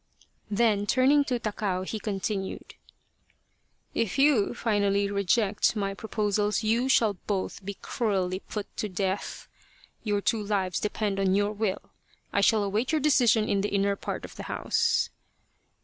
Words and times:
Then 0.49 0.87
turning 0.87 1.23
to 1.25 1.37
Takao 1.39 1.83
he 1.87 1.99
continued:" 1.99 2.73
If 4.03 4.17
you 4.17 4.55
finally 4.55 5.11
reject 5.11 5.75
my 5.75 5.93
proposals 5.93 6.63
you 6.63 6.89
shall 6.89 7.13
both 7.27 7.63
be 7.63 7.75
cruelly 7.75 8.39
put 8.39 8.65
to 8.77 8.89
death. 8.89 9.47
Your 10.03 10.19
two 10.19 10.41
lives 10.41 10.79
depend 10.79 11.19
upon 11.19 11.35
your 11.35 11.51
will. 11.51 11.91
I 12.33 12.41
shall 12.41 12.63
await 12.63 12.91
your 12.91 12.99
decision 12.99 13.47
in 13.47 13.61
the 13.61 13.69
inner 13.69 13.95
part 13.95 14.25
of 14.25 14.37
the 14.37 14.43
house." 14.49 15.11